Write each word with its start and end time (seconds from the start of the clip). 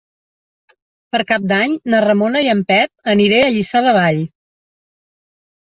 Per 1.15 1.21
Cap 1.33 1.45
d'Any 1.51 1.75
na 1.95 2.01
Ramona 2.07 2.43
i 2.49 2.49
en 2.57 2.65
Pep 2.75 3.15
aniré 3.17 3.45
a 3.45 3.55
Lliçà 3.55 3.87
de 3.91 3.97
Vall. 4.01 4.23